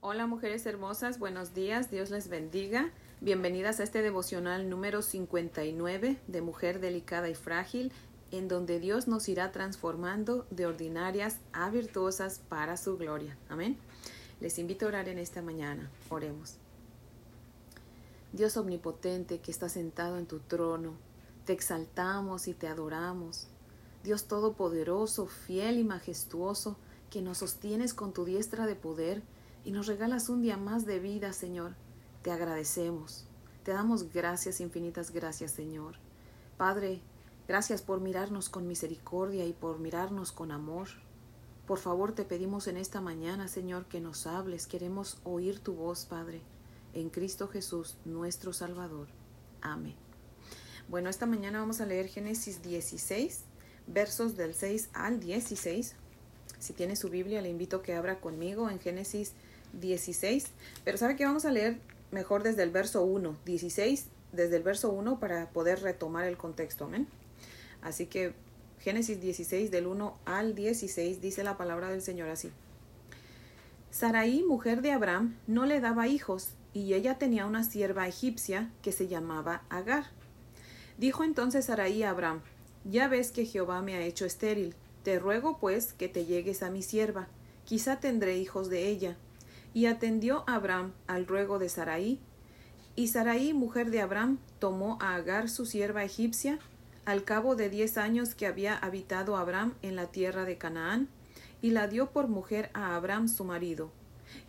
Hola 0.00 0.28
mujeres 0.28 0.64
hermosas, 0.64 1.18
buenos 1.18 1.54
días, 1.54 1.90
Dios 1.90 2.10
les 2.10 2.28
bendiga. 2.28 2.92
Bienvenidas 3.20 3.80
a 3.80 3.82
este 3.82 4.00
devocional 4.00 4.70
número 4.70 5.02
59 5.02 6.20
de 6.24 6.40
Mujer 6.40 6.78
Delicada 6.78 7.28
y 7.28 7.34
Frágil, 7.34 7.90
en 8.30 8.46
donde 8.46 8.78
Dios 8.78 9.08
nos 9.08 9.28
irá 9.28 9.50
transformando 9.50 10.46
de 10.50 10.66
ordinarias 10.66 11.38
a 11.52 11.68
virtuosas 11.70 12.40
para 12.48 12.76
su 12.76 12.96
gloria. 12.96 13.36
Amén. 13.48 13.76
Les 14.40 14.60
invito 14.60 14.84
a 14.84 14.90
orar 14.90 15.08
en 15.08 15.18
esta 15.18 15.42
mañana. 15.42 15.90
Oremos. 16.10 16.58
Dios 18.32 18.56
omnipotente 18.56 19.40
que 19.40 19.50
está 19.50 19.68
sentado 19.68 20.16
en 20.18 20.26
tu 20.26 20.38
trono, 20.38 20.92
te 21.44 21.54
exaltamos 21.54 22.46
y 22.46 22.54
te 22.54 22.68
adoramos. 22.68 23.48
Dios 24.04 24.28
todopoderoso, 24.28 25.26
fiel 25.26 25.76
y 25.76 25.82
majestuoso, 25.82 26.76
que 27.10 27.20
nos 27.20 27.38
sostienes 27.38 27.94
con 27.94 28.12
tu 28.12 28.24
diestra 28.24 28.64
de 28.66 28.76
poder 28.76 29.24
y 29.64 29.72
nos 29.72 29.86
regalas 29.86 30.28
un 30.28 30.42
día 30.42 30.56
más 30.56 30.86
de 30.86 30.98
vida, 30.98 31.32
Señor. 31.32 31.74
Te 32.22 32.30
agradecemos. 32.30 33.26
Te 33.62 33.72
damos 33.72 34.12
gracias, 34.12 34.60
infinitas 34.60 35.10
gracias, 35.10 35.50
Señor. 35.50 35.96
Padre, 36.56 37.00
gracias 37.46 37.82
por 37.82 38.00
mirarnos 38.00 38.48
con 38.48 38.66
misericordia 38.66 39.44
y 39.46 39.52
por 39.52 39.78
mirarnos 39.78 40.32
con 40.32 40.50
amor. 40.50 40.88
Por 41.66 41.78
favor, 41.78 42.12
te 42.12 42.24
pedimos 42.24 42.66
en 42.66 42.78
esta 42.78 43.00
mañana, 43.00 43.46
Señor, 43.46 43.86
que 43.86 44.00
nos 44.00 44.26
hables. 44.26 44.66
Queremos 44.66 45.18
oír 45.24 45.60
tu 45.60 45.74
voz, 45.74 46.06
Padre, 46.06 46.40
en 46.94 47.10
Cristo 47.10 47.46
Jesús, 47.48 47.98
nuestro 48.04 48.52
Salvador. 48.52 49.08
Amén. 49.60 49.96
Bueno, 50.88 51.10
esta 51.10 51.26
mañana 51.26 51.60
vamos 51.60 51.82
a 51.82 51.86
leer 51.86 52.08
Génesis 52.08 52.62
16, 52.62 53.44
versos 53.86 54.36
del 54.36 54.54
6 54.54 54.88
al 54.94 55.20
16. 55.20 55.94
Si 56.58 56.72
tiene 56.72 56.96
su 56.96 57.10
Biblia, 57.10 57.42
le 57.42 57.50
invito 57.50 57.76
a 57.76 57.82
que 57.82 57.94
abra 57.94 58.20
conmigo 58.20 58.70
en 58.70 58.80
Génesis 58.80 59.32
16. 59.32 59.47
Pero 60.84 60.98
sabe 60.98 61.16
que 61.16 61.24
vamos 61.24 61.44
a 61.44 61.50
leer 61.50 61.78
mejor 62.10 62.42
desde 62.42 62.62
el 62.62 62.70
verso 62.70 63.02
1, 63.04 63.36
16, 63.44 64.06
desde 64.32 64.56
el 64.56 64.62
verso 64.62 64.90
1 64.90 65.20
para 65.20 65.50
poder 65.50 65.82
retomar 65.82 66.26
el 66.26 66.36
contexto. 66.36 66.84
Amén. 66.84 67.06
Así 67.82 68.06
que 68.06 68.34
Génesis 68.80 69.20
16, 69.20 69.70
del 69.70 69.86
1 69.86 70.18
al 70.24 70.54
16, 70.54 71.20
dice 71.20 71.44
la 71.44 71.56
palabra 71.56 71.90
del 71.90 72.02
Señor 72.02 72.28
así. 72.28 72.50
Sarai, 73.90 74.42
mujer 74.42 74.82
de 74.82 74.92
Abraham, 74.92 75.36
no 75.46 75.66
le 75.66 75.80
daba 75.80 76.06
hijos, 76.06 76.50
y 76.74 76.94
ella 76.94 77.18
tenía 77.18 77.46
una 77.46 77.64
sierva 77.64 78.06
egipcia 78.06 78.70
que 78.82 78.92
se 78.92 79.08
llamaba 79.08 79.62
Agar. 79.68 80.04
Dijo 80.98 81.24
entonces 81.24 81.64
Sarai 81.64 82.02
a 82.02 82.10
Abraham, 82.10 82.40
Ya 82.84 83.08
ves 83.08 83.32
que 83.32 83.46
Jehová 83.46 83.82
me 83.82 83.94
ha 83.96 84.02
hecho 84.02 84.24
estéril, 84.24 84.74
te 85.02 85.18
ruego 85.18 85.58
pues 85.58 85.92
que 85.92 86.08
te 86.08 86.26
llegues 86.26 86.62
a 86.62 86.70
mi 86.70 86.82
sierva, 86.82 87.28
quizá 87.64 87.98
tendré 87.98 88.36
hijos 88.38 88.68
de 88.68 88.88
ella. 88.88 89.16
Y 89.74 89.86
atendió 89.86 90.44
Abraham 90.46 90.92
al 91.06 91.26
ruego 91.26 91.58
de 91.58 91.68
Sarai. 91.68 92.20
Y 92.96 93.08
Sarai, 93.08 93.52
mujer 93.52 93.90
de 93.90 94.00
Abraham, 94.00 94.38
tomó 94.58 94.98
a 95.00 95.14
Agar 95.14 95.48
su 95.48 95.66
sierva 95.66 96.04
egipcia, 96.04 96.58
al 97.04 97.24
cabo 97.24 97.56
de 97.56 97.70
diez 97.70 97.96
años 97.96 98.34
que 98.34 98.46
había 98.46 98.76
habitado 98.76 99.36
Abraham 99.36 99.74
en 99.82 99.96
la 99.96 100.08
tierra 100.08 100.44
de 100.44 100.58
Canaán, 100.58 101.08
y 101.62 101.70
la 101.70 101.86
dio 101.86 102.10
por 102.10 102.28
mujer 102.28 102.70
a 102.74 102.96
Abraham 102.96 103.28
su 103.28 103.44
marido. 103.44 103.90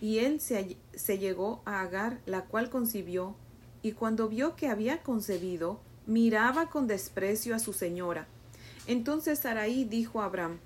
Y 0.02 0.20
él 0.20 0.40
se, 0.42 1.18
llegó 1.18 1.62
a 1.66 1.82
Agar, 1.82 2.20
la 2.26 2.46
cual 2.46 2.70
concibió, 2.70 3.36
y 3.82 3.94
cuando 3.94 4.28
vio 4.28 4.56
que 4.56 4.68
había 4.68 5.04
concebido, 5.04 5.80
miraba 6.06 6.70
con 6.70 6.88
desprecio 6.88 7.56
a 7.56 7.60
su 7.60 7.72
señora. 7.72 8.28
Entonces 8.88 9.40
Sarai 9.40 9.86
dijo 9.86 10.22
a 10.22 10.26
Abraham, 10.26 10.60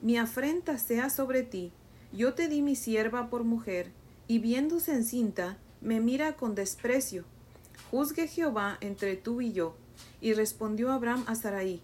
Mi 0.00 0.18
afrenta 0.18 0.78
sea 0.78 1.10
sobre 1.10 1.42
ti, 1.42 1.72
yo 2.12 2.34
te 2.34 2.48
di 2.48 2.62
mi 2.62 2.76
sierva 2.76 3.30
por 3.30 3.44
mujer, 3.44 3.90
y 4.28 4.38
viéndose 4.38 4.92
encinta, 4.92 5.56
me 5.80 6.00
mira 6.00 6.36
con 6.36 6.54
desprecio. 6.54 7.24
Juzgue 7.90 8.28
Jehová 8.28 8.78
entre 8.80 9.16
tú 9.16 9.40
y 9.40 9.52
yo. 9.52 9.74
Y 10.20 10.34
respondió 10.34 10.92
Abraham 10.92 11.24
a 11.26 11.34
Sarai, 11.34 11.80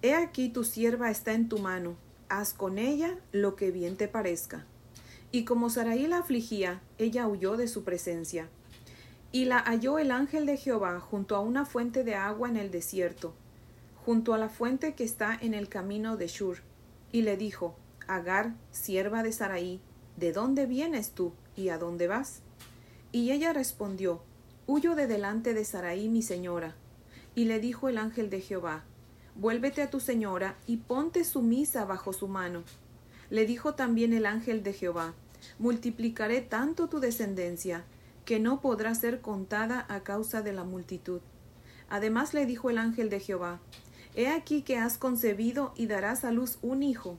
He 0.00 0.14
aquí 0.14 0.48
tu 0.48 0.62
sierva 0.62 1.10
está 1.10 1.32
en 1.32 1.48
tu 1.48 1.58
mano, 1.58 1.96
haz 2.28 2.52
con 2.54 2.78
ella 2.78 3.18
lo 3.32 3.56
que 3.56 3.72
bien 3.72 3.96
te 3.96 4.08
parezca. 4.08 4.64
Y 5.32 5.44
como 5.44 5.70
Sarai 5.70 6.06
la 6.06 6.18
afligía, 6.18 6.80
ella 6.98 7.26
huyó 7.26 7.56
de 7.56 7.68
su 7.68 7.82
presencia. 7.84 8.48
Y 9.32 9.44
la 9.46 9.58
halló 9.58 9.98
el 9.98 10.10
ángel 10.10 10.46
de 10.46 10.56
Jehová 10.56 11.00
junto 11.00 11.34
a 11.34 11.40
una 11.40 11.66
fuente 11.66 12.04
de 12.04 12.14
agua 12.14 12.48
en 12.48 12.56
el 12.56 12.70
desierto, 12.70 13.34
junto 14.04 14.32
a 14.32 14.38
la 14.38 14.48
fuente 14.48 14.94
que 14.94 15.04
está 15.04 15.36
en 15.40 15.52
el 15.52 15.68
camino 15.68 16.16
de 16.16 16.28
Shur, 16.28 16.58
y 17.12 17.22
le 17.22 17.36
dijo, 17.36 17.76
Agar, 18.08 18.54
sierva 18.70 19.22
de 19.22 19.32
Sarai, 19.32 19.80
¿de 20.16 20.32
dónde 20.32 20.64
vienes 20.64 21.10
tú 21.10 21.34
y 21.54 21.68
a 21.68 21.76
dónde 21.76 22.08
vas? 22.08 22.40
Y 23.12 23.32
ella 23.32 23.52
respondió, 23.52 24.22
Huyo 24.66 24.94
de 24.94 25.06
delante 25.06 25.52
de 25.52 25.64
Sarai 25.64 26.08
mi 26.08 26.22
señora. 26.22 26.74
Y 27.34 27.44
le 27.44 27.60
dijo 27.60 27.88
el 27.88 27.98
ángel 27.98 28.30
de 28.30 28.40
Jehová, 28.40 28.84
Vuélvete 29.34 29.82
a 29.82 29.90
tu 29.90 30.00
señora 30.00 30.56
y 30.66 30.78
ponte 30.78 31.22
sumisa 31.22 31.84
bajo 31.84 32.14
su 32.14 32.28
mano. 32.28 32.64
Le 33.28 33.44
dijo 33.44 33.74
también 33.74 34.14
el 34.14 34.24
ángel 34.24 34.62
de 34.62 34.72
Jehová, 34.72 35.14
Multiplicaré 35.58 36.40
tanto 36.40 36.88
tu 36.88 37.00
descendencia, 37.00 37.84
que 38.24 38.40
no 38.40 38.62
podrá 38.62 38.94
ser 38.94 39.20
contada 39.20 39.84
a 39.88 40.00
causa 40.00 40.40
de 40.40 40.54
la 40.54 40.64
multitud. 40.64 41.20
Además 41.90 42.32
le 42.32 42.46
dijo 42.46 42.70
el 42.70 42.78
ángel 42.78 43.10
de 43.10 43.20
Jehová, 43.20 43.60
He 44.14 44.28
aquí 44.28 44.62
que 44.62 44.78
has 44.78 44.96
concebido 44.96 45.72
y 45.76 45.86
darás 45.86 46.24
a 46.24 46.32
luz 46.32 46.58
un 46.62 46.82
hijo, 46.82 47.18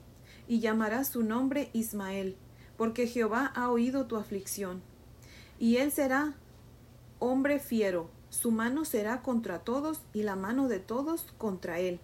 y 0.50 0.58
llamarás 0.58 1.06
su 1.06 1.22
nombre 1.22 1.70
Ismael, 1.74 2.34
porque 2.76 3.06
Jehová 3.06 3.46
ha 3.54 3.70
oído 3.70 4.06
tu 4.06 4.16
aflicción. 4.16 4.82
Y 5.60 5.76
él 5.76 5.92
será 5.92 6.34
hombre 7.20 7.60
fiero, 7.60 8.10
su 8.30 8.50
mano 8.50 8.84
será 8.84 9.22
contra 9.22 9.60
todos 9.60 10.02
y 10.12 10.24
la 10.24 10.34
mano 10.34 10.66
de 10.66 10.80
todos 10.80 11.32
contra 11.38 11.78
él. 11.78 12.00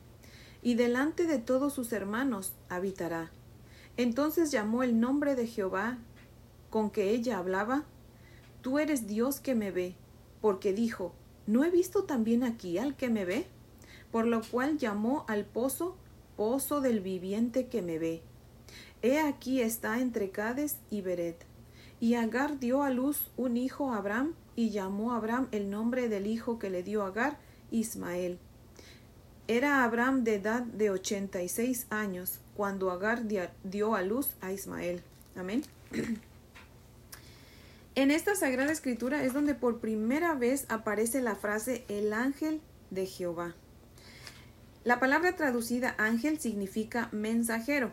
Y 0.62 0.76
delante 0.76 1.26
de 1.26 1.38
todos 1.38 1.72
sus 1.72 1.92
hermanos 1.92 2.52
habitará. 2.68 3.32
Entonces 3.96 4.52
llamó 4.52 4.84
el 4.84 5.00
nombre 5.00 5.34
de 5.34 5.48
Jehová 5.48 5.98
con 6.70 6.90
que 6.90 7.10
ella 7.10 7.38
hablaba, 7.38 7.82
Tú 8.62 8.78
eres 8.78 9.08
Dios 9.08 9.40
que 9.40 9.56
me 9.56 9.72
ve, 9.72 9.96
porque 10.40 10.72
dijo, 10.72 11.12
¿no 11.48 11.64
he 11.64 11.70
visto 11.72 12.04
también 12.04 12.44
aquí 12.44 12.78
al 12.78 12.94
que 12.94 13.08
me 13.08 13.24
ve? 13.24 13.48
Por 14.12 14.24
lo 14.28 14.40
cual 14.40 14.78
llamó 14.78 15.24
al 15.26 15.44
pozo, 15.46 15.96
pozo 16.36 16.80
del 16.80 17.00
viviente 17.00 17.66
que 17.66 17.82
me 17.82 17.98
ve. 17.98 18.22
He 19.06 19.20
aquí 19.20 19.60
está 19.60 20.00
entre 20.00 20.30
Cades 20.30 20.78
y 20.90 21.00
Beret. 21.00 21.36
Y 22.00 22.14
Agar 22.14 22.58
dio 22.58 22.82
a 22.82 22.90
luz 22.90 23.30
un 23.36 23.56
hijo 23.56 23.92
a 23.92 23.98
Abraham, 23.98 24.34
y 24.56 24.70
llamó 24.70 25.12
a 25.12 25.18
Abraham 25.18 25.46
el 25.52 25.70
nombre 25.70 26.08
del 26.08 26.26
hijo 26.26 26.58
que 26.58 26.70
le 26.70 26.82
dio 26.82 27.04
Agar, 27.04 27.38
Ismael. 27.70 28.40
Era 29.46 29.84
Abraham 29.84 30.24
de 30.24 30.34
edad 30.34 30.62
de 30.62 30.90
ochenta 30.90 31.40
y 31.40 31.48
seis 31.48 31.86
años, 31.88 32.40
cuando 32.56 32.90
Agar 32.90 33.22
dio 33.62 33.94
a 33.94 34.02
luz 34.02 34.30
a 34.40 34.50
Ismael. 34.50 35.02
Amén. 35.36 35.62
En 37.94 38.10
esta 38.10 38.34
Sagrada 38.34 38.72
Escritura 38.72 39.22
es 39.22 39.32
donde 39.32 39.54
por 39.54 39.78
primera 39.78 40.34
vez 40.34 40.66
aparece 40.68 41.22
la 41.22 41.34
frase 41.34 41.86
el 41.88 42.12
ángel 42.12 42.60
de 42.90 43.06
Jehová. 43.06 43.54
La 44.84 45.00
palabra 45.00 45.34
traducida 45.34 45.94
ángel 45.96 46.38
significa 46.38 47.08
mensajero. 47.12 47.92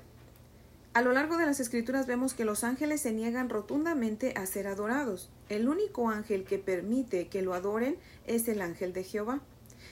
A 0.94 1.02
lo 1.02 1.12
largo 1.12 1.38
de 1.38 1.48
las 1.48 1.60
escrituras 1.60 2.06
vemos 2.06 2.36
que 2.36 2.46
los 2.46 2.64
ángeles 2.64 3.02
se 3.02 3.14
niegan 3.14 3.50
rotundamente 3.50 4.36
a 4.38 4.46
ser 4.46 4.68
adorados. 4.68 5.32
El 5.50 5.68
único 5.68 6.12
ángel 6.12 6.44
que 6.44 6.60
permite 6.60 7.30
que 7.30 7.42
lo 7.42 7.56
adoren 7.56 7.98
es 8.28 8.48
el 8.48 8.62
ángel 8.62 8.94
de 8.94 9.04
Jehová. 9.04 9.42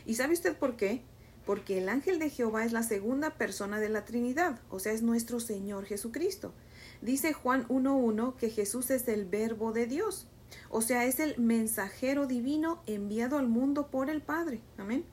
¿Y 0.06 0.14
sabe 0.14 0.34
usted 0.34 0.56
por 0.56 0.76
qué? 0.76 1.02
Porque 1.44 1.80
el 1.80 1.90
ángel 1.90 2.20
de 2.20 2.30
Jehová 2.30 2.66
es 2.66 2.72
la 2.72 2.84
segunda 2.84 3.32
persona 3.32 3.80
de 3.80 3.90
la 3.90 4.06
Trinidad, 4.06 4.60
o 4.70 4.78
sea, 4.78 4.94
es 4.94 5.02
nuestro 5.02 5.40
Señor 5.40 5.86
Jesucristo. 5.86 6.54
Dice 7.02 7.34
Juan 7.34 7.68
1.1 7.68 8.36
que 8.36 8.52
Jesús 8.52 8.92
es 8.92 9.08
el 9.08 9.26
verbo 9.26 9.72
de 9.72 9.88
Dios, 9.88 10.28
o 10.70 10.84
sea, 10.84 11.06
es 11.06 11.20
el 11.20 11.36
mensajero 11.40 12.28
divino 12.28 12.84
enviado 12.86 13.40
al 13.40 13.48
mundo 13.48 13.88
por 13.88 14.12
el 14.12 14.22
Padre. 14.22 14.62
Amén. 14.78 15.04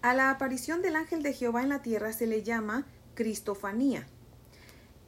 A 0.00 0.14
la 0.14 0.30
aparición 0.30 0.80
del 0.80 0.94
ángel 0.94 1.24
de 1.24 1.32
Jehová 1.32 1.64
en 1.64 1.70
la 1.70 1.82
tierra 1.82 2.12
se 2.12 2.28
le 2.28 2.44
llama 2.44 2.86
Cristofanía. 3.14 4.06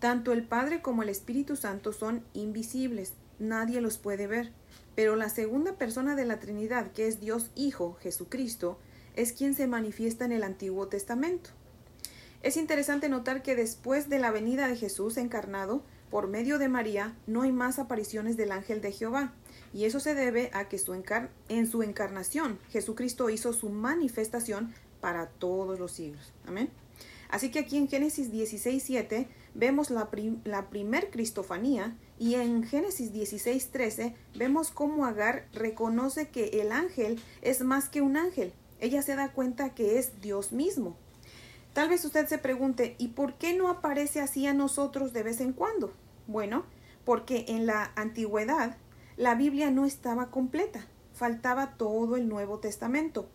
Tanto 0.04 0.32
el 0.32 0.42
Padre 0.42 0.82
como 0.82 1.02
el 1.02 1.08
Espíritu 1.08 1.56
Santo 1.56 1.94
son 1.94 2.22
invisibles, 2.34 3.14
nadie 3.38 3.80
los 3.80 3.96
puede 3.96 4.26
ver, 4.26 4.52
pero 4.94 5.16
la 5.16 5.30
segunda 5.30 5.78
persona 5.78 6.14
de 6.14 6.26
la 6.26 6.40
Trinidad, 6.40 6.92
que 6.92 7.06
es 7.06 7.20
Dios 7.20 7.50
Hijo, 7.54 7.96
Jesucristo, 8.02 8.78
es 9.16 9.32
quien 9.32 9.54
se 9.54 9.66
manifiesta 9.66 10.26
en 10.26 10.32
el 10.32 10.42
Antiguo 10.42 10.88
Testamento. 10.88 11.48
Es 12.42 12.58
interesante 12.58 13.08
notar 13.08 13.42
que 13.42 13.56
después 13.56 14.10
de 14.10 14.18
la 14.18 14.30
venida 14.30 14.68
de 14.68 14.76
Jesús 14.76 15.16
encarnado, 15.16 15.82
por 16.10 16.28
medio 16.28 16.58
de 16.58 16.68
María, 16.68 17.16
no 17.26 17.40
hay 17.40 17.52
más 17.52 17.78
apariciones 17.78 18.36
del 18.36 18.52
ángel 18.52 18.82
de 18.82 18.92
Jehová. 18.92 19.32
Y 19.72 19.86
eso 19.86 20.00
se 20.00 20.14
debe 20.14 20.50
a 20.52 20.68
que 20.68 20.78
en 21.48 21.66
su 21.66 21.82
encarnación 21.82 22.58
Jesucristo 22.68 23.30
hizo 23.30 23.54
su 23.54 23.70
manifestación 23.70 24.74
para 25.00 25.28
todos 25.28 25.78
los 25.78 25.92
siglos. 25.92 26.34
Amén. 26.46 26.68
Así 27.30 27.50
que 27.50 27.58
aquí 27.58 27.78
en 27.78 27.88
Génesis 27.88 28.30
16, 28.30 28.82
7 28.82 29.28
vemos 29.54 29.90
la, 29.90 30.08
la 30.44 30.68
primer 30.68 31.10
cristofanía 31.10 31.96
y 32.18 32.34
en 32.34 32.64
Génesis 32.64 33.12
16:13 33.12 34.14
vemos 34.36 34.70
cómo 34.70 35.06
Agar 35.06 35.46
reconoce 35.52 36.28
que 36.28 36.60
el 36.60 36.72
ángel 36.72 37.20
es 37.42 37.62
más 37.62 37.88
que 37.88 38.02
un 38.02 38.16
ángel. 38.16 38.52
Ella 38.80 39.02
se 39.02 39.16
da 39.16 39.32
cuenta 39.32 39.74
que 39.74 39.98
es 39.98 40.20
Dios 40.20 40.52
mismo. 40.52 40.96
Tal 41.72 41.88
vez 41.88 42.04
usted 42.04 42.26
se 42.28 42.38
pregunte, 42.38 42.94
¿y 42.98 43.08
por 43.08 43.34
qué 43.34 43.54
no 43.56 43.68
aparece 43.68 44.20
así 44.20 44.46
a 44.46 44.54
nosotros 44.54 45.12
de 45.12 45.24
vez 45.24 45.40
en 45.40 45.52
cuando? 45.52 45.92
Bueno, 46.26 46.64
porque 47.04 47.46
en 47.48 47.66
la 47.66 47.92
antigüedad 47.96 48.76
la 49.16 49.34
Biblia 49.34 49.70
no 49.70 49.84
estaba 49.84 50.30
completa, 50.30 50.86
faltaba 51.12 51.76
todo 51.76 52.16
el 52.16 52.28
Nuevo 52.28 52.58
Testamento. 52.58 53.28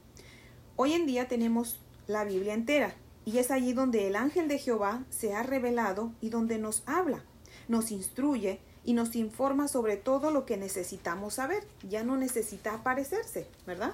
Hoy 0.76 0.94
en 0.94 1.06
día 1.06 1.28
tenemos 1.28 1.82
la 2.08 2.24
Biblia 2.24 2.54
entera, 2.54 2.96
y 3.30 3.38
es 3.38 3.52
allí 3.52 3.74
donde 3.74 4.08
el 4.08 4.16
ángel 4.16 4.48
de 4.48 4.58
Jehová 4.58 5.04
se 5.12 5.36
ha 5.36 5.44
revelado 5.44 6.12
y 6.20 6.32
donde 6.32 6.58
nos 6.58 6.82
habla, 6.88 7.24
nos 7.68 7.92
instruye 7.92 8.60
y 8.84 8.94
nos 8.94 9.16
informa 9.16 9.68
sobre 9.68 9.98
todo 9.98 10.32
lo 10.32 10.48
que 10.48 10.58
necesitamos 10.58 11.36
saber. 11.36 11.64
Ya 11.88 12.04
no 12.04 12.18
necesita 12.18 12.74
aparecerse, 12.74 13.46
¿verdad? 13.68 13.94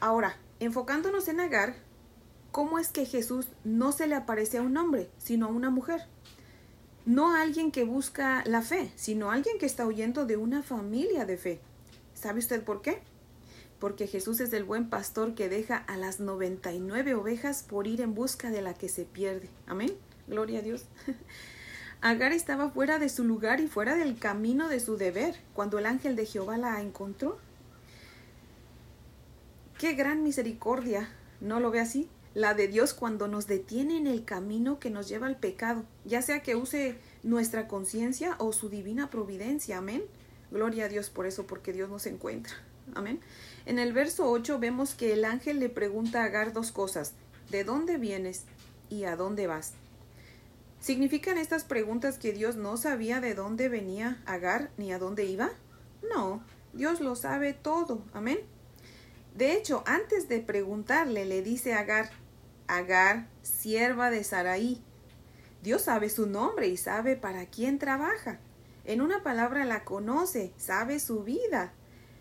Ahora, 0.00 0.38
enfocándonos 0.58 1.28
en 1.28 1.40
Agar, 1.40 1.74
¿cómo 2.50 2.78
es 2.78 2.88
que 2.88 3.04
Jesús 3.04 3.48
no 3.62 3.92
se 3.92 4.06
le 4.06 4.14
aparece 4.14 4.56
a 4.56 4.62
un 4.62 4.78
hombre, 4.78 5.10
sino 5.18 5.44
a 5.44 5.50
una 5.50 5.68
mujer? 5.68 6.00
No 7.04 7.34
a 7.34 7.42
alguien 7.42 7.70
que 7.70 7.84
busca 7.84 8.42
la 8.46 8.62
fe, 8.62 8.90
sino 8.96 9.30
a 9.30 9.34
alguien 9.34 9.58
que 9.58 9.66
está 9.66 9.84
huyendo 9.86 10.24
de 10.24 10.38
una 10.38 10.62
familia 10.62 11.26
de 11.26 11.36
fe. 11.36 11.60
¿Sabe 12.14 12.38
usted 12.38 12.64
por 12.64 12.80
qué? 12.80 13.02
Porque 13.78 14.06
Jesús 14.06 14.40
es 14.40 14.52
el 14.52 14.64
buen 14.64 14.88
pastor 14.88 15.34
que 15.34 15.48
deja 15.48 15.76
a 15.76 15.96
las 15.96 16.20
99 16.20 17.14
ovejas 17.14 17.62
por 17.62 17.86
ir 17.86 18.00
en 18.00 18.14
busca 18.14 18.50
de 18.50 18.62
la 18.62 18.74
que 18.74 18.88
se 18.88 19.04
pierde. 19.04 19.48
Amén. 19.66 19.92
Gloria 20.26 20.58
a 20.58 20.62
Dios. 20.62 20.84
Agar 22.00 22.32
estaba 22.32 22.70
fuera 22.70 22.98
de 22.98 23.08
su 23.08 23.24
lugar 23.24 23.60
y 23.60 23.66
fuera 23.66 23.96
del 23.96 24.18
camino 24.18 24.68
de 24.68 24.80
su 24.80 24.96
deber 24.96 25.34
cuando 25.52 25.78
el 25.78 25.86
ángel 25.86 26.14
de 26.16 26.26
Jehová 26.26 26.56
la 26.56 26.80
encontró. 26.80 27.38
Qué 29.78 29.94
gran 29.94 30.22
misericordia, 30.22 31.08
¿no 31.40 31.60
lo 31.60 31.70
ve 31.70 31.80
así? 31.80 32.08
La 32.34 32.54
de 32.54 32.68
Dios 32.68 32.94
cuando 32.94 33.26
nos 33.26 33.46
detiene 33.46 33.96
en 33.96 34.06
el 34.06 34.24
camino 34.24 34.78
que 34.78 34.90
nos 34.90 35.08
lleva 35.08 35.26
al 35.26 35.38
pecado, 35.38 35.84
ya 36.04 36.22
sea 36.22 36.40
que 36.40 36.54
use 36.54 36.96
nuestra 37.22 37.66
conciencia 37.66 38.36
o 38.38 38.52
su 38.52 38.68
divina 38.68 39.10
providencia. 39.10 39.78
Amén. 39.78 40.04
Gloria 40.50 40.84
a 40.84 40.88
Dios 40.88 41.10
por 41.10 41.26
eso, 41.26 41.46
porque 41.46 41.72
Dios 41.72 41.90
nos 41.90 42.06
encuentra. 42.06 42.54
Amén. 42.94 43.20
En 43.66 43.78
el 43.78 43.92
verso 43.92 44.30
8 44.30 44.58
vemos 44.58 44.94
que 44.94 45.12
el 45.12 45.24
ángel 45.24 45.60
le 45.60 45.68
pregunta 45.68 46.22
a 46.22 46.26
Agar 46.26 46.52
dos 46.52 46.72
cosas. 46.72 47.14
¿De 47.50 47.64
dónde 47.64 47.96
vienes 47.96 48.44
y 48.90 49.04
a 49.04 49.16
dónde 49.16 49.46
vas? 49.46 49.74
¿Significan 50.80 51.38
estas 51.38 51.64
preguntas 51.64 52.18
que 52.18 52.32
Dios 52.32 52.56
no 52.56 52.76
sabía 52.76 53.20
de 53.20 53.34
dónde 53.34 53.68
venía 53.68 54.22
Agar 54.26 54.70
ni 54.76 54.92
a 54.92 54.98
dónde 54.98 55.24
iba? 55.24 55.50
No, 56.08 56.42
Dios 56.72 57.00
lo 57.00 57.16
sabe 57.16 57.52
todo. 57.52 58.02
Amén. 58.12 58.38
De 59.34 59.52
hecho, 59.52 59.82
antes 59.86 60.28
de 60.28 60.40
preguntarle, 60.40 61.24
le 61.24 61.42
dice 61.42 61.74
a 61.74 61.80
Agar, 61.80 62.10
Agar, 62.66 63.28
sierva 63.42 64.10
de 64.10 64.24
Saraí. 64.24 64.82
Dios 65.62 65.82
sabe 65.82 66.10
su 66.10 66.26
nombre 66.26 66.68
y 66.68 66.76
sabe 66.76 67.16
para 67.16 67.46
quién 67.46 67.78
trabaja. 67.78 68.38
En 68.84 69.00
una 69.00 69.22
palabra 69.22 69.64
la 69.64 69.84
conoce, 69.84 70.52
sabe 70.56 70.98
su 71.00 71.22
vida, 71.22 71.72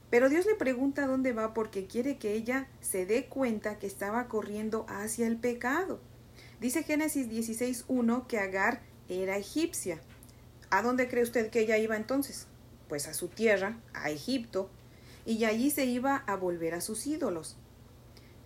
pero 0.09 0.29
Dios 0.29 0.45
le 0.45 0.55
pregunta 0.55 1.07
dónde 1.07 1.33
va 1.33 1.53
porque 1.53 1.85
quiere 1.85 2.17
que 2.17 2.33
ella 2.33 2.67
se 2.79 3.05
dé 3.05 3.25
cuenta 3.25 3.77
que 3.77 3.87
estaba 3.87 4.27
corriendo 4.27 4.85
hacia 4.87 5.27
el 5.27 5.37
pecado. 5.37 5.99
Dice 6.61 6.83
Génesis 6.83 7.29
16.1 7.29 8.27
que 8.27 8.39
Agar 8.39 8.81
era 9.09 9.37
egipcia. 9.37 9.99
¿A 10.69 10.81
dónde 10.81 11.07
cree 11.07 11.23
usted 11.23 11.49
que 11.49 11.59
ella 11.59 11.77
iba 11.77 11.95
entonces? 11.95 12.47
Pues 12.87 13.07
a 13.07 13.13
su 13.13 13.27
tierra, 13.27 13.77
a 13.93 14.09
Egipto, 14.09 14.69
y 15.25 15.43
allí 15.43 15.71
se 15.71 15.85
iba 15.85 16.15
a 16.25 16.35
volver 16.35 16.73
a 16.73 16.81
sus 16.81 17.05
ídolos. 17.05 17.57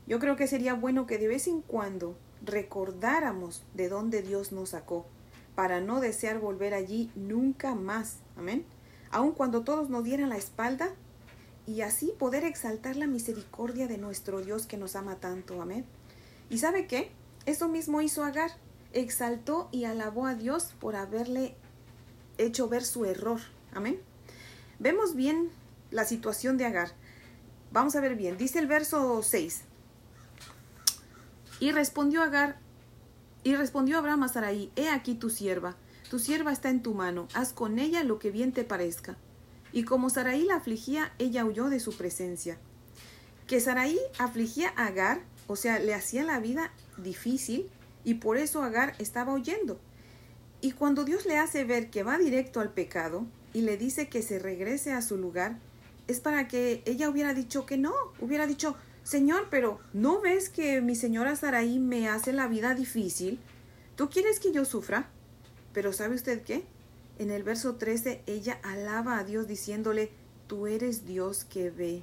Yo 0.08 0.20
creo 0.20 0.36
que 0.36 0.48
sería 0.48 0.74
bueno 0.74 1.06
que 1.06 1.20
de 1.20 1.28
vez 1.28 1.48
en 1.48 1.62
cuando 1.62 2.18
recordáramos 2.44 3.64
de 3.76 3.88
dónde 3.88 4.24
Dios 4.24 4.52
nos 4.52 4.70
sacó, 4.70 5.06
para 5.56 5.80
no 5.80 6.00
desear 6.00 6.40
volver 6.40 6.74
allí 6.74 7.12
nunca 7.16 7.76
más. 7.76 8.18
Amén. 8.36 8.66
Aun 9.12 9.34
cuando 9.34 9.64
todos 9.64 9.90
nos 9.90 10.04
dieran 10.04 10.30
la 10.30 10.38
espalda, 10.38 10.90
y 11.68 11.82
así 11.82 12.14
poder 12.18 12.44
exaltar 12.44 12.96
la 12.96 13.08
misericordia 13.08 13.88
de 13.88 13.98
nuestro 13.98 14.42
Dios 14.42 14.66
que 14.66 14.78
nos 14.78 14.96
ama 14.96 15.16
tanto. 15.16 15.62
Amén. 15.62 15.86
¿Y 16.50 16.58
sabe 16.58 16.88
qué? 16.88 17.12
Eso 17.46 17.68
mismo 17.68 18.02
hizo 18.02 18.24
Agar. 18.24 18.52
Exaltó 18.94 19.70
y 19.72 19.86
alabó 19.86 20.26
a 20.26 20.36
Dios 20.36 20.74
por 20.80 20.96
haberle 20.96 21.56
hecho 22.38 22.68
ver 22.68 22.84
su 22.84 23.06
error. 23.06 23.40
Amén. 23.74 24.00
Vemos 24.80 25.16
bien 25.16 25.50
la 25.92 26.06
situación 26.06 26.58
de 26.58 26.66
Agar. 26.66 26.92
Vamos 27.72 27.96
a 27.96 28.02
ver 28.02 28.16
bien. 28.16 28.38
Dice 28.38 28.60
el 28.60 28.68
verso 28.68 29.22
6. 29.24 29.62
Y 31.60 31.72
respondió 31.72 32.24
Agar, 32.24 32.58
y 33.44 33.56
respondió 33.56 33.98
Abraham 33.98 34.24
a 34.24 34.28
Sarai, 34.28 34.72
He 34.76 34.90
aquí 34.90 35.16
tu 35.16 35.30
sierva, 35.30 35.76
tu 36.10 36.20
sierva 36.20 36.52
está 36.52 36.70
en 36.70 36.84
tu 36.84 36.94
mano, 36.94 37.28
haz 37.34 37.54
con 37.54 37.80
ella 37.80 38.04
lo 38.04 38.20
que 38.20 38.32
bien 38.32 38.52
te 38.52 38.64
parezca. 38.64 39.16
Y 39.74 39.84
como 39.84 40.10
Saraí 40.10 40.44
la 40.44 40.56
afligía, 40.56 41.14
ella 41.20 41.46
huyó 41.46 41.70
de 41.70 41.80
su 41.80 41.96
presencia. 41.96 42.58
Que 43.48 43.60
Saraí 43.60 44.00
afligía 44.18 44.74
a 44.76 44.88
Agar, 44.88 45.22
o 45.48 45.56
sea, 45.56 45.80
le 45.80 45.94
hacía 45.94 46.24
la 46.24 46.40
vida 46.40 46.72
difícil, 46.98 47.70
y 48.04 48.16
por 48.16 48.38
eso 48.38 48.64
Agar 48.64 48.96
estaba 49.00 49.34
huyendo. 49.34 49.80
Y 50.62 50.74
cuando 50.74 51.06
Dios 51.06 51.26
le 51.26 51.38
hace 51.38 51.64
ver 51.64 51.90
que 51.90 52.04
va 52.04 52.18
directo 52.18 52.60
al 52.60 52.72
pecado 52.72 53.26
y 53.54 53.62
le 53.62 53.78
dice 53.78 54.10
que 54.10 54.22
se 54.22 54.40
regrese 54.40 54.94
a 54.94 55.02
su 55.02 55.18
lugar, 55.18 55.58
es 56.08 56.20
para 56.20 56.48
que 56.48 56.84
ella 56.86 57.10
hubiera 57.10 57.34
dicho 57.34 57.66
que 57.66 57.78
no, 57.78 57.94
hubiera 58.20 58.46
dicho, 58.46 58.76
Señor, 59.04 59.48
pero 59.50 59.80
¿no 59.94 60.22
ves 60.22 60.50
que 60.50 60.82
mi 60.82 60.96
señora 60.96 61.36
Saraí 61.36 61.80
me 61.80 62.08
hace 62.08 62.34
la 62.34 62.48
vida 62.48 62.76
difícil? 62.76 63.40
¿Tú 63.96 64.10
quieres 64.10 64.40
que 64.40 64.52
yo 64.52 64.66
sufra? 64.66 65.10
Pero 65.74 65.94
¿sabe 65.94 66.16
usted 66.16 66.44
qué? 66.44 66.64
En 67.22 67.30
el 67.30 67.44
verso 67.44 67.76
13 67.76 68.24
ella 68.26 68.60
alaba 68.64 69.20
a 69.20 69.24
Dios 69.24 69.46
diciéndole, 69.48 70.10
tú 70.48 70.66
eres 70.66 71.06
Dios 71.06 71.46
que 71.46 71.70
ve. 71.70 72.02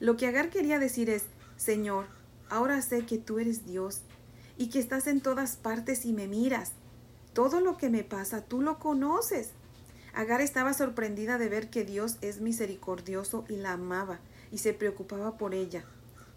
Lo 0.00 0.16
que 0.16 0.26
Agar 0.26 0.50
quería 0.50 0.80
decir 0.80 1.08
es, 1.08 1.26
Señor, 1.56 2.06
ahora 2.48 2.82
sé 2.82 3.06
que 3.06 3.16
tú 3.16 3.38
eres 3.38 3.64
Dios 3.64 4.00
y 4.58 4.70
que 4.70 4.80
estás 4.80 5.06
en 5.06 5.20
todas 5.20 5.54
partes 5.54 6.04
y 6.04 6.12
me 6.12 6.26
miras. 6.26 6.72
Todo 7.32 7.60
lo 7.60 7.76
que 7.76 7.90
me 7.90 8.02
pasa, 8.02 8.44
tú 8.44 8.60
lo 8.60 8.80
conoces. 8.80 9.50
Agar 10.14 10.40
estaba 10.40 10.74
sorprendida 10.74 11.38
de 11.38 11.48
ver 11.48 11.70
que 11.70 11.84
Dios 11.84 12.16
es 12.20 12.40
misericordioso 12.40 13.44
y 13.48 13.54
la 13.54 13.74
amaba 13.74 14.18
y 14.50 14.58
se 14.58 14.72
preocupaba 14.72 15.38
por 15.38 15.54
ella. 15.54 15.84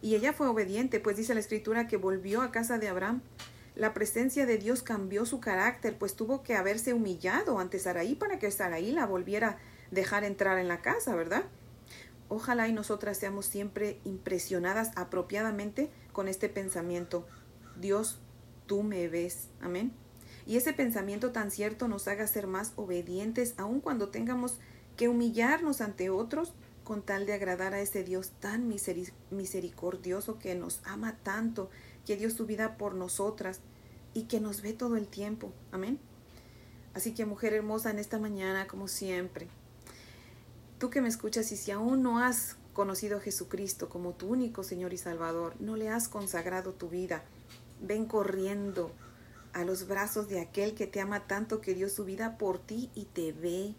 Y 0.03 0.13
ella 0.13 0.33
fue 0.33 0.47
obediente, 0.47 0.99
pues 0.99 1.17
dice 1.17 1.33
la 1.33 1.39
escritura 1.39 1.87
que 1.87 1.97
volvió 1.97 2.43
a 2.43 2.51
casa 2.51 2.77
de 2.77 2.89
Abraham 2.89 3.23
la 3.77 3.93
presencia 3.93 4.47
de 4.47 4.57
Dios 4.57 4.81
cambió 4.81 5.25
su 5.25 5.39
carácter, 5.39 5.97
pues 5.99 6.15
tuvo 6.15 6.41
que 6.41 6.55
haberse 6.55 6.93
humillado 6.93 7.59
ante 7.59 7.77
Saraí 7.77 8.15
para 8.15 8.39
que 8.39 8.49
Saraí 8.49 8.91
la 8.91 9.05
volviera 9.05 9.49
a 9.49 9.57
dejar 9.91 10.23
entrar 10.23 10.57
en 10.57 10.67
la 10.67 10.81
casa, 10.81 11.15
¿verdad? 11.15 11.43
Ojalá 12.27 12.67
y 12.67 12.73
nosotras 12.73 13.17
seamos 13.17 13.45
siempre 13.45 13.99
impresionadas 14.03 14.91
apropiadamente 14.95 15.91
con 16.11 16.27
este 16.27 16.49
pensamiento. 16.49 17.27
Dios, 17.79 18.19
tú 18.65 18.81
me 18.81 19.07
ves. 19.07 19.49
Amén. 19.61 19.93
Y 20.47 20.57
ese 20.57 20.73
pensamiento 20.73 21.31
tan 21.31 21.51
cierto 21.51 21.87
nos 21.87 22.07
haga 22.07 22.25
ser 22.25 22.47
más 22.47 22.73
obedientes, 22.77 23.53
aun 23.57 23.79
cuando 23.79 24.09
tengamos 24.09 24.57
que 24.95 25.07
humillarnos 25.07 25.81
ante 25.81 26.09
otros 26.09 26.53
con 26.83 27.03
tal 27.03 27.27
de 27.27 27.33
agradar 27.33 27.75
a 27.75 27.81
ese 27.81 28.03
Dios 28.03 28.31
tan 28.39 28.67
misericordioso 29.29 30.39
que 30.39 30.55
nos 30.55 30.81
ama 30.85 31.17
tanto 31.21 31.69
que 32.07 32.15
dio 32.15 32.31
su 32.31 32.45
vida 32.45 32.77
por 32.77 32.95
nosotras 32.95 33.59
y 34.13 34.23
que 34.23 34.39
nos 34.39 34.61
ve 34.61 34.71
todo 34.71 34.95
el 34.95 35.07
tiempo. 35.07 35.51
Amén. 35.73 35.99
Así 36.93 37.13
que 37.13 37.25
mujer 37.25 37.53
hermosa, 37.53 37.91
en 37.91 37.99
esta 37.99 38.17
mañana, 38.17 38.65
como 38.65 38.87
siempre, 38.87 39.49
tú 40.79 40.89
que 40.89 41.01
me 41.01 41.09
escuchas 41.09 41.51
y 41.51 41.57
si 41.57 41.69
aún 41.71 42.01
no 42.01 42.19
has 42.19 42.55
conocido 42.71 43.17
a 43.17 43.21
Jesucristo 43.21 43.89
como 43.89 44.13
tu 44.13 44.27
único 44.27 44.63
Señor 44.63 44.93
y 44.93 44.97
Salvador, 44.97 45.53
no 45.59 45.75
le 45.75 45.89
has 45.89 46.07
consagrado 46.07 46.71
tu 46.71 46.87
vida, 46.87 47.23
ven 47.81 48.05
corriendo 48.05 48.89
a 49.51 49.65
los 49.65 49.85
brazos 49.85 50.29
de 50.29 50.39
aquel 50.39 50.75
que 50.75 50.87
te 50.87 51.01
ama 51.01 51.27
tanto 51.27 51.59
que 51.59 51.75
dio 51.75 51.89
su 51.89 52.05
vida 52.05 52.37
por 52.37 52.57
ti 52.57 52.89
y 52.95 53.05
te 53.05 53.33
ve 53.33 53.75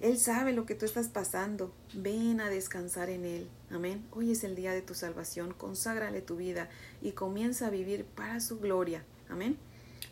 él 0.00 0.16
sabe 0.16 0.52
lo 0.52 0.64
que 0.64 0.76
tú 0.76 0.84
estás 0.84 1.08
pasando. 1.08 1.72
Ven 1.92 2.40
a 2.40 2.48
descansar 2.48 3.10
en 3.10 3.24
Él. 3.24 3.48
Amén. 3.70 4.06
Hoy 4.12 4.30
es 4.30 4.44
el 4.44 4.54
día 4.54 4.72
de 4.72 4.80
tu 4.82 4.94
salvación. 4.94 5.52
Conságrale 5.52 6.22
tu 6.22 6.36
vida 6.36 6.68
y 7.02 7.12
comienza 7.12 7.66
a 7.66 7.70
vivir 7.70 8.04
para 8.04 8.38
su 8.38 8.60
gloria. 8.60 9.02
Amén. 9.28 9.58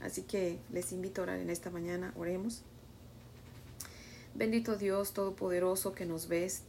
Así 0.01 0.23
que 0.23 0.59
les 0.73 0.91
invito 0.91 1.21
a 1.21 1.25
orar 1.25 1.39
en 1.39 1.51
esta 1.51 1.71
mañana. 1.71 2.13
Oremos. 2.17 2.63
Bendito 4.35 4.77
Dios 4.77 5.13
Todopoderoso 5.13 5.95
que 5.95 6.05
nos 6.05 6.27
ves. 6.27 6.63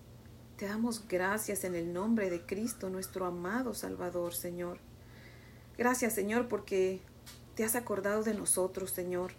Te 0.57 0.67
damos 0.67 1.07
gracias 1.07 1.63
en 1.63 1.75
el 1.75 1.93
nombre 1.93 2.29
de 2.29 2.45
Cristo, 2.45 2.89
nuestro 2.89 3.25
amado 3.25 3.73
Salvador, 3.73 4.35
Señor. 4.35 4.77
Gracias, 5.77 6.13
Señor, 6.13 6.47
porque 6.47 7.01
te 7.55 7.63
has 7.63 7.75
acordado 7.75 8.23
de 8.23 8.35
nosotros, 8.35 8.91
Señor. 8.91 9.33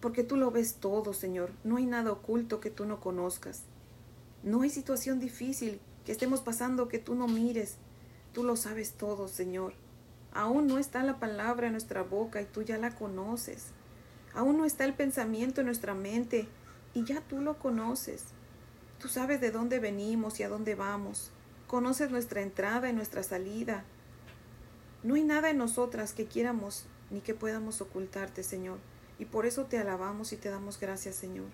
Porque 0.00 0.24
tú 0.24 0.36
lo 0.36 0.50
ves 0.50 0.74
todo, 0.74 1.12
Señor. 1.12 1.52
No 1.62 1.76
hay 1.76 1.86
nada 1.86 2.12
oculto 2.12 2.60
que 2.60 2.70
tú 2.70 2.86
no 2.86 3.00
conozcas. 3.00 3.62
No 4.42 4.62
hay 4.62 4.70
situación 4.70 5.20
difícil 5.20 5.80
que 6.04 6.12
estemos 6.12 6.40
pasando 6.40 6.88
que 6.88 6.98
tú 6.98 7.14
no 7.14 7.28
mires. 7.28 7.76
Tú 8.32 8.42
lo 8.42 8.56
sabes 8.56 8.92
todo, 8.92 9.28
Señor. 9.28 9.74
Aún 10.32 10.66
no 10.66 10.78
está 10.78 11.02
la 11.02 11.18
palabra 11.18 11.66
en 11.66 11.72
nuestra 11.72 12.02
boca 12.02 12.40
y 12.40 12.46
tú 12.46 12.62
ya 12.62 12.78
la 12.78 12.94
conoces. 12.94 13.66
Aún 14.32 14.56
no 14.56 14.64
está 14.64 14.84
el 14.84 14.94
pensamiento 14.94 15.60
en 15.60 15.66
nuestra 15.66 15.94
mente 15.94 16.48
y 16.94 17.04
ya 17.04 17.20
tú 17.20 17.40
lo 17.40 17.58
conoces. 17.58 18.24
Tú 18.98 19.08
sabes 19.08 19.40
de 19.40 19.50
dónde 19.50 19.80
venimos 19.80 20.40
y 20.40 20.44
a 20.44 20.48
dónde 20.48 20.74
vamos. 20.74 21.30
Conoces 21.66 22.10
nuestra 22.10 22.42
entrada 22.42 22.88
y 22.88 22.92
nuestra 22.92 23.22
salida. 23.22 23.84
No 25.02 25.14
hay 25.14 25.24
nada 25.24 25.50
en 25.50 25.58
nosotras 25.58 26.12
que 26.12 26.26
quieramos 26.26 26.86
ni 27.10 27.20
que 27.20 27.34
podamos 27.34 27.80
ocultarte, 27.80 28.42
Señor. 28.42 28.78
Y 29.20 29.26
por 29.26 29.44
eso 29.44 29.66
te 29.66 29.78
alabamos 29.78 30.32
y 30.32 30.36
te 30.36 30.48
damos 30.48 30.80
gracias, 30.80 31.14
Señor. 31.14 31.46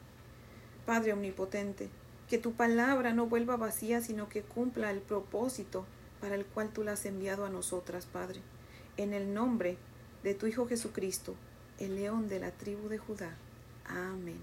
Padre 0.87 1.13
Omnipotente, 1.13 1.91
que 2.29 2.39
tu 2.39 2.53
palabra 2.53 3.13
no 3.13 3.27
vuelva 3.27 3.57
vacía, 3.57 4.01
sino 4.01 4.29
que 4.29 4.43
cumpla 4.43 4.93
el 4.93 5.01
propósito 5.01 5.85
para 6.21 6.37
el 6.37 6.47
cual 6.47 6.71
tú 6.73 6.85
la 6.85 6.93
has 6.93 7.05
enviado 7.07 7.45
a 7.45 7.51
nosotras, 7.51 8.07
Padre. 8.07 8.41
En 8.97 9.13
el 9.13 9.35
nombre 9.35 9.79
de 10.23 10.35
tu 10.35 10.47
Hijo 10.47 10.69
Jesucristo, 10.69 11.35
el 11.81 11.97
león 11.97 12.29
de 12.29 12.39
la 12.39 12.53
tribu 12.53 12.89
de 12.89 12.99
Judá. 12.99 13.37
Amén. 13.85 14.41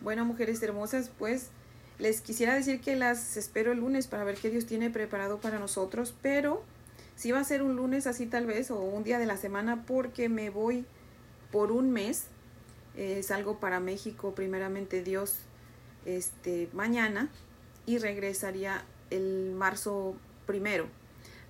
Bueno, 0.00 0.24
mujeres 0.24 0.62
hermosas, 0.62 1.10
pues 1.18 1.50
les 1.98 2.22
quisiera 2.22 2.54
decir 2.54 2.80
que 2.80 2.96
las 2.96 3.36
espero 3.36 3.72
el 3.72 3.80
lunes 3.80 4.06
para 4.06 4.24
ver 4.24 4.36
qué 4.36 4.48
Dios 4.48 4.64
tiene 4.64 4.88
preparado 4.88 5.38
para 5.38 5.58
nosotros, 5.58 6.14
pero 6.22 6.62
si 7.14 7.30
va 7.30 7.40
a 7.40 7.44
ser 7.44 7.62
un 7.62 7.76
lunes 7.76 8.06
así 8.06 8.24
tal 8.24 8.46
vez 8.46 8.70
o 8.70 8.80
un 8.80 9.04
día 9.04 9.18
de 9.18 9.26
la 9.26 9.36
semana 9.36 9.84
porque 9.86 10.30
me 10.30 10.48
voy 10.48 10.86
por 11.50 11.72
un 11.72 11.90
mes. 11.90 12.26
Salgo 13.22 13.60
para 13.60 13.78
México, 13.78 14.34
primeramente 14.34 15.02
Dios, 15.02 15.36
este, 16.06 16.70
mañana 16.72 17.28
y 17.84 17.98
regresaría 17.98 18.84
el 19.10 19.52
marzo 19.54 20.16
primero. 20.46 20.86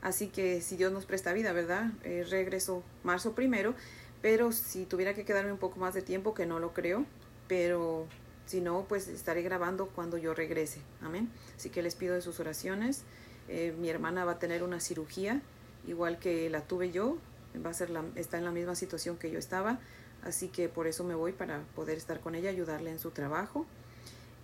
Así 0.02 0.28
que 0.28 0.60
si 0.60 0.76
Dios 0.76 0.92
nos 0.92 1.06
presta 1.06 1.32
vida, 1.32 1.52
¿verdad? 1.52 1.90
Eh, 2.04 2.24
regreso 2.28 2.82
marzo 3.02 3.34
primero, 3.34 3.74
pero 4.22 4.52
si 4.52 4.84
tuviera 4.84 5.14
que 5.14 5.24
quedarme 5.24 5.52
un 5.52 5.58
poco 5.58 5.78
más 5.78 5.94
de 5.94 6.02
tiempo, 6.02 6.34
que 6.34 6.46
no 6.46 6.58
lo 6.58 6.72
creo, 6.72 7.04
pero 7.48 8.06
si 8.46 8.60
no, 8.60 8.84
pues 8.88 9.08
estaré 9.08 9.42
grabando 9.42 9.86
cuando 9.88 10.18
yo 10.18 10.34
regrese. 10.34 10.80
Amén. 11.02 11.30
Así 11.56 11.70
que 11.70 11.82
les 11.82 11.94
pido 11.94 12.14
de 12.14 12.22
sus 12.22 12.38
oraciones. 12.40 13.02
Eh, 13.48 13.74
mi 13.78 13.88
hermana 13.88 14.24
va 14.24 14.32
a 14.32 14.38
tener 14.38 14.62
una 14.62 14.80
cirugía, 14.80 15.40
igual 15.86 16.18
que 16.18 16.50
la 16.50 16.62
tuve 16.62 16.90
yo, 16.90 17.16
va 17.64 17.70
a 17.70 17.74
ser 17.74 17.90
la, 17.90 18.04
está 18.14 18.38
en 18.38 18.44
la 18.44 18.50
misma 18.50 18.74
situación 18.74 19.16
que 19.16 19.30
yo 19.30 19.38
estaba, 19.38 19.78
así 20.22 20.48
que 20.48 20.68
por 20.68 20.86
eso 20.86 21.04
me 21.04 21.14
voy 21.14 21.32
para 21.32 21.60
poder 21.74 21.96
estar 21.96 22.20
con 22.20 22.34
ella, 22.34 22.50
ayudarle 22.50 22.90
en 22.90 22.98
su 22.98 23.10
trabajo. 23.10 23.66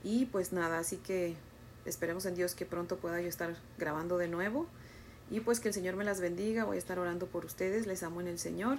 Y 0.04 0.26
pues 0.26 0.52
nada, 0.52 0.78
así 0.78 0.96
que 0.96 1.36
esperemos 1.84 2.26
en 2.26 2.34
Dios 2.34 2.54
que 2.54 2.66
pronto 2.66 2.96
pueda 2.96 3.20
yo 3.20 3.28
estar 3.28 3.56
grabando 3.78 4.18
de 4.18 4.28
nuevo. 4.28 4.66
Y 5.30 5.40
pues 5.40 5.60
que 5.60 5.68
el 5.68 5.74
Señor 5.74 5.96
me 5.96 6.04
las 6.04 6.20
bendiga, 6.20 6.64
voy 6.64 6.76
a 6.76 6.78
estar 6.78 6.98
orando 6.98 7.26
por 7.26 7.44
ustedes, 7.44 7.86
les 7.86 8.02
amo 8.02 8.20
en 8.20 8.28
el 8.28 8.38
Señor 8.38 8.78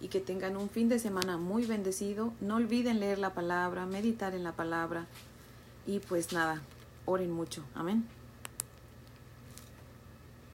y 0.00 0.08
que 0.08 0.20
tengan 0.20 0.56
un 0.56 0.70
fin 0.70 0.88
de 0.88 0.98
semana 0.98 1.36
muy 1.36 1.66
bendecido. 1.66 2.32
No 2.40 2.56
olviden 2.56 3.00
leer 3.00 3.18
la 3.18 3.34
palabra, 3.34 3.86
meditar 3.86 4.34
en 4.34 4.42
la 4.42 4.52
palabra 4.52 5.06
y 5.86 5.98
pues 5.98 6.32
nada, 6.32 6.62
oren 7.04 7.30
mucho. 7.30 7.64
Amén. 7.74 8.06